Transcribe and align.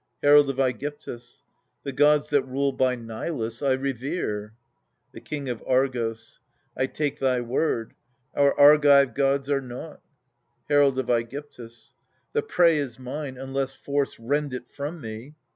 Herald 0.23 0.49
of 0.49 0.55
^gyptus. 0.57 1.43
The 1.83 1.91
gods 1.91 2.31
that 2.31 2.41
rule 2.41 2.71
by 2.71 2.95
Nilus 2.95 3.61
I 3.61 3.73
revere. 3.73 4.55
The 5.11 5.21
King 5.21 5.47
of 5.47 5.63
Argos. 5.67 6.39
I 6.75 6.87
take 6.87 7.19
thy 7.19 7.39
word: 7.39 7.93
our 8.33 8.59
Argive 8.59 9.13
gods 9.13 9.47
are 9.47 9.61
nought! 9.61 10.01
Herald 10.69 10.97
of 10.97 11.05
^gyptus. 11.05 11.91
The 12.33 12.41
prey 12.41 12.77
is 12.77 12.97
mine, 12.97 13.37
unless 13.37 13.75
force 13.75 14.17
rend 14.19 14.55
it 14.55 14.71
from 14.71 15.01
me. 15.01 15.35